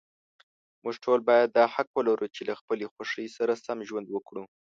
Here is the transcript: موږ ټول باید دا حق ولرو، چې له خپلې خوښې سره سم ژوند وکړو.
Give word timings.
موږ 0.83 0.95
ټول 1.03 1.19
باید 1.29 1.49
دا 1.57 1.65
حق 1.73 1.89
ولرو، 1.97 2.27
چې 2.35 2.41
له 2.49 2.53
خپلې 2.61 2.85
خوښې 2.93 3.25
سره 3.37 3.53
سم 3.65 3.77
ژوند 3.89 4.07
وکړو. 4.11 4.43